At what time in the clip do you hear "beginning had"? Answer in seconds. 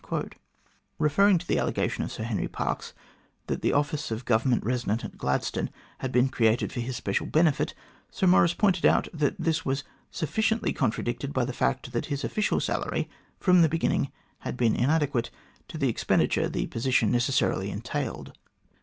13.69-14.57